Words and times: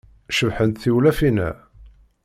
Cebḥent 0.37 0.81
tewlafin-a. 0.83 1.49